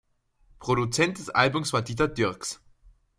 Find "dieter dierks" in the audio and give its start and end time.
1.83-2.59